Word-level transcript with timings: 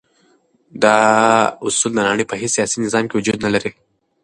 دا 0.83 0.97
اصول 1.65 1.91
د 1.95 1.99
نړی 2.09 2.25
په 2.27 2.35
هیڅ 2.41 2.51
سیاسی 2.57 2.77
نظام 2.85 3.03
کی 3.07 3.15
وجود 3.17 3.37
نلری. 3.45 3.71